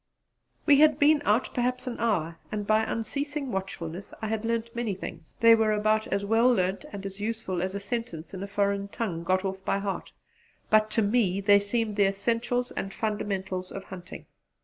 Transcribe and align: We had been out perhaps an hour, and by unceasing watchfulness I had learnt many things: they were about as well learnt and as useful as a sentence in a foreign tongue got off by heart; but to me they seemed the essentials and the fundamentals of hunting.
We 0.65 0.79
had 0.79 0.97
been 0.97 1.21
out 1.25 1.53
perhaps 1.53 1.85
an 1.85 1.99
hour, 1.99 2.39
and 2.51 2.65
by 2.65 2.81
unceasing 2.83 3.51
watchfulness 3.51 4.15
I 4.19 4.29
had 4.29 4.43
learnt 4.45 4.75
many 4.75 4.95
things: 4.95 5.35
they 5.41 5.53
were 5.53 5.71
about 5.73 6.07
as 6.07 6.25
well 6.25 6.51
learnt 6.51 6.85
and 6.91 7.05
as 7.05 7.21
useful 7.21 7.61
as 7.61 7.75
a 7.75 7.79
sentence 7.79 8.33
in 8.33 8.41
a 8.41 8.47
foreign 8.47 8.87
tongue 8.87 9.23
got 9.23 9.45
off 9.45 9.63
by 9.63 9.77
heart; 9.77 10.11
but 10.71 10.89
to 10.89 11.03
me 11.03 11.39
they 11.39 11.59
seemed 11.59 11.97
the 11.97 12.07
essentials 12.07 12.71
and 12.71 12.89
the 12.89 12.95
fundamentals 12.95 13.71
of 13.71 13.83
hunting. 13.83 14.25